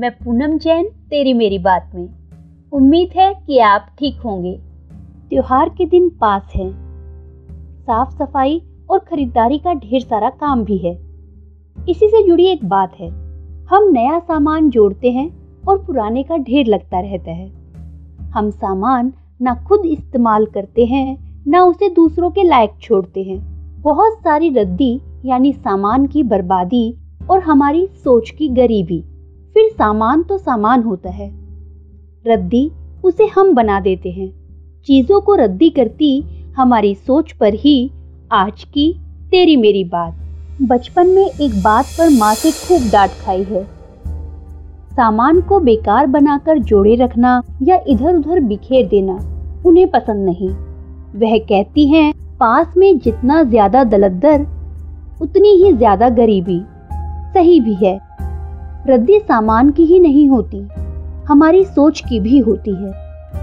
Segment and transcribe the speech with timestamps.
[0.00, 2.08] मैं पूनम जैन, तेरी मेरी बात में।
[2.72, 4.60] उम्मीद है कि आप ठीक होंगे।
[5.30, 6.72] त्योहार के दिन पास हैं।
[7.82, 10.98] साफ़ सफ़ाई और खरीदारी का ढेर सारा काम भी है।
[11.88, 13.08] इसी से जुड़ी एक बात है।
[13.66, 17.52] हम नया सामान जोड़ते हैं और पुराने का ढेर लगता रहता है।
[18.22, 23.38] हम सामान ना खुद इस्तेमाल करते हैं, ना उसे दूसरों के लायक छोड़ते हैं।
[23.80, 26.96] बहुत सारी रद्दी, यानी सामान की बर्बादी
[27.30, 29.04] और हमारी सोच की गरीबी।
[29.60, 31.28] फिर सामान तो सामान होता है।
[32.24, 32.70] रद्दी
[33.04, 34.28] उसे हम बना देते हैं।
[34.86, 36.22] चीज़ों को रद्दी करती
[36.56, 37.90] हमारी सोच पर ही,
[38.32, 38.92] आज की
[39.30, 40.14] तेरी मेरी बात।
[40.62, 43.64] बचपन में एक बात पर माँ से खूब डांट खाई है।
[44.96, 49.20] सामान को बेकार बनाकर जोड़े रखना या इधर उधर बिखेर देना
[49.66, 50.50] उन्हें पसंद नहीं।
[51.20, 54.46] वह कहती हैं, पास में जितना ज़्यादा दलदर
[55.22, 56.62] उतनी ही ज़्यादा गरीबी।
[57.32, 58.09] सही भी है।
[58.86, 60.68] रद्दी सामान की ही नहीं होती।
[61.28, 62.92] हमारी सोच की भी होती है।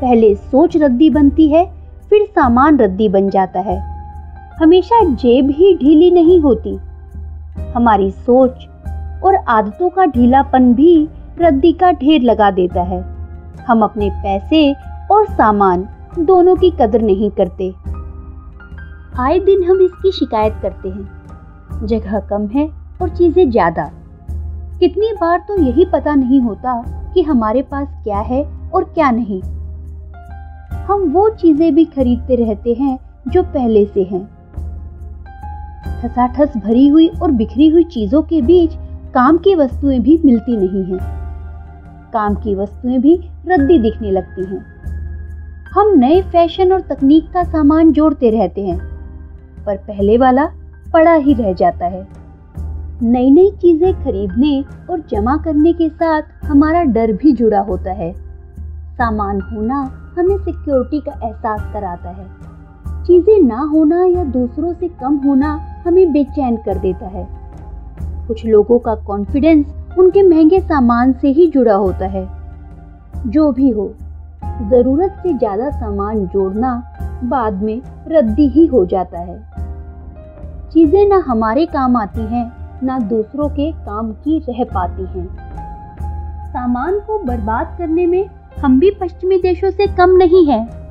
[0.00, 1.64] पहले सोच रद्दी बनती है,
[2.10, 3.78] फिर सामान रद्दी बन जाता है।
[4.62, 6.74] हमेशा जेब ही ढीली नहीं होती।
[7.74, 8.66] हमारी सोच
[9.24, 11.08] और आदतों का ढीलापन भी
[11.38, 13.00] रद्दी का ढेर लगा देता है।
[13.68, 14.72] हम अपने पैसे
[15.10, 17.72] और सामान दोनों की कदर नहीं करते।
[19.18, 22.68] आए दिन हम इसकी शिकायत करते हैं। जगह कम है
[23.02, 23.90] और चीज़ें ज़्यादा।
[24.82, 26.72] कितनी बार तो यही पता नहीं होता
[27.14, 29.40] कि हमारे पास क्या है और क्या नहीं।
[30.84, 32.98] हम वो चीज़ें भी खरीदते रहते हैं
[33.28, 34.24] जो पहले से हैं।
[36.00, 38.74] ठसाठस भरी हुई और बिखरी हुई चीज़ों के बीच
[39.14, 40.98] काम की वस्तुएँ भी मिलती नहीं हैं।
[42.12, 43.14] काम की वस्तुएँ भी
[43.46, 44.60] रद्दी दिखने लगती हैं।
[45.72, 48.78] हम नए फ़ैशन और तकनीक का सामान जोड़ते रहते हैं,
[49.66, 50.46] पर पहले वाला
[50.92, 52.21] पड़ा ही रह जाता है।
[53.02, 58.12] नई नई चीज़ें खरीदने और जमा करने के साथ हमारा डर भी जुड़ा होता है।
[58.92, 59.78] सामान होना
[60.18, 62.26] हमें सिक्योरिटी का एहसास कराता है।
[63.04, 67.26] चीज़ें ना होना या दूसरों से कम होना हमें बेचैन कर देता है।
[68.28, 69.66] कुछ लोगों का कॉन्फिडेंस
[69.98, 72.28] उनके महँगे सामान से ही जुड़ा होता है।
[73.26, 73.94] जो भी हो,
[74.44, 76.82] ज़रूरत से ज़्यादा सामान जोड़ना
[77.24, 79.42] बाद में रद्दी ही हो जाता है।
[80.70, 85.52] चीज़ें ना हमारे काम आती हैं ना दूसरों के काम की रह पाती हैं।
[86.52, 88.30] सामान को बर्बाद करने में
[88.64, 90.82] हम भी पश्चिमी देशों से कम नहीं हैं।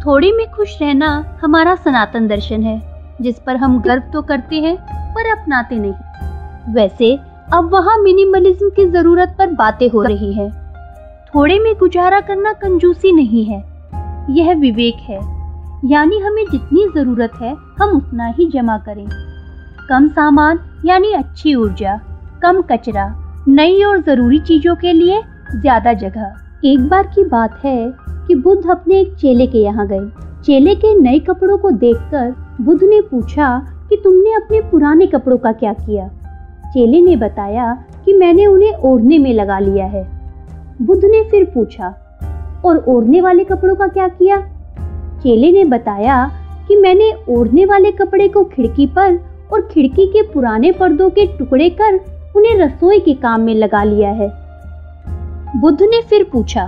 [0.00, 2.82] थोड़ी में खुश रहना हमारा सनातन दर्शन है,
[3.20, 4.76] जिस पर हम गर्व तो करते हैं,
[5.14, 5.92] पर अपनाते नहीं।
[6.74, 7.18] वैसे,
[7.52, 10.50] अब वहाँ मिनिमलिज्म की ज़रूरत पर बातें हो रही है।
[11.34, 13.64] थोड़े में गुजारा करना कंजूसी नहीं है।
[14.30, 15.36] यह विवेक है।
[15.84, 19.35] यानी हमें जितनी ज़रूरत है, हम उतना ही जमा करें।
[19.88, 21.94] कम सामान यानी अच्छी ऊर्जा,
[22.42, 23.04] कम कचरा,
[23.48, 25.20] नई और ज़रूरी चीज़ों के लिए
[25.52, 26.32] ज़्यादा जगह।
[26.64, 27.92] एक बार की बात है
[28.26, 30.08] कि बुद्ध अपने एक चेले के यहाँ गए।
[30.44, 33.58] चेले के नए कपड़ों को देखकर बुद्ध ने पूछा
[33.88, 36.08] कि तुमने अपने पुराने कपड़ों का क्या किया?
[36.66, 37.72] चेले ने बताया
[38.04, 40.04] कि मैंने उन्हें ओढ़ने में लगा लिया है।
[40.82, 41.94] बुद्ध ने फिर पूछा,
[42.64, 44.40] और ओढ़ने वाले कपड़ों का क्या किया?
[45.22, 46.24] चेले ने बताया
[46.68, 49.18] कि मैंने ओढ़ने वाले कपड़े को खिड़की पर
[49.52, 51.94] और खिड़की के पुराने पर्दों के टुकड़े कर
[52.36, 54.28] उन्हें रसोई के काम में लगा लिया है।
[55.56, 56.64] बुद्ध ने फिर पूछा,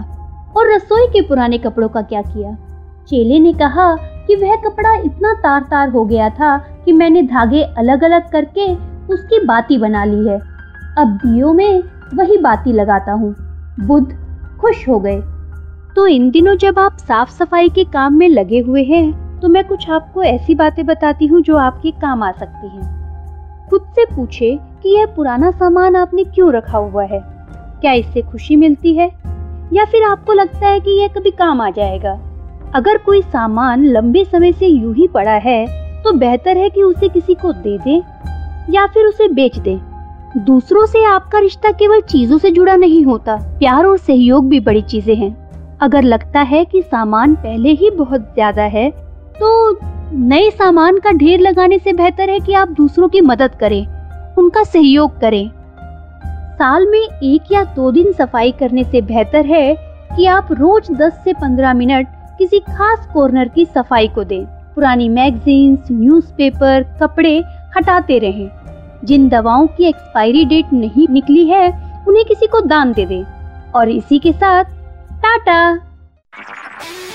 [0.57, 2.57] और रसोई के पुराने कपड़ों का क्या किया?
[3.09, 7.63] चेले ने कहा कि वह कपड़ा इतना तार तार हो गया था कि मैंने धागे
[7.63, 8.75] अलग अलग करके
[9.15, 10.39] उसकी बाती बना ली है।
[10.99, 11.83] अब दियो में
[12.15, 13.35] वही बाती लगाता हूँ।
[13.81, 14.09] बुद्ध
[14.61, 15.21] खुश हो गए।
[15.97, 19.67] तो इन दिनों जब आप साफ़ सफ़ाई के काम में लगे हुए हैं तो मैं
[19.69, 24.59] कुछ आपको ऐसी बातें बताती हूँ जो आपके काम आ सकती हैं। खुद से पूछे
[24.83, 27.21] कि यह पुराना सामान आपने क्यों रखा हुआ है?
[27.81, 29.11] क्या इससे खुशी मिलती है?
[29.73, 32.19] या फिर आपको लगता है कि यह कभी काम आ जाएगा?
[32.75, 35.67] अगर कोई सामान लंबे समय से यूँ ही पड़ा है
[36.03, 38.03] तो बेहतर है कि उसे किसी को दे दे
[38.71, 39.79] या फिर उसे बेच दे।
[40.37, 44.83] दूसरों से आपका रिश्ता केवल चीज़ों से जुड़ा नहीं होता, प्यार और सहयोग भी बड़ी
[44.83, 45.37] चीज़ें हैं।
[45.81, 48.91] अगर लगता है कि सामान पहले ही बहुत ज़्यादा है
[49.41, 49.79] तो
[50.13, 53.87] नए सामान का ढेर लगाने से बेहतर है कि आप दूसरों की मदद करें
[54.39, 55.51] उनका सहयोग करें।
[56.55, 59.75] साल में एक या दो दिन सफ़ाई करने से बेहतर है
[60.17, 62.07] कि आप रोज 10 से 15 मिनट
[62.39, 64.45] किसी खास कॉर्नर की सफ़ाई को दें।
[64.75, 67.39] पुरानी मैगजीन्स, न्यूज़पेपर, कपड़े
[67.77, 68.51] हटाते रहें।
[69.05, 71.69] जिन दवाओं की एक्सपायरी डेट नहीं निकली है
[72.09, 73.25] उन्हें किसी को दान दे दें।
[73.75, 74.65] और इसी के साथ
[75.23, 75.79] टाटा!